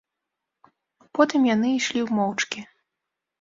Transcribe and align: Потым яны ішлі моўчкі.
Потым 1.17 1.45
яны 1.49 1.67
ішлі 1.75 2.01
моўчкі. 2.21 2.65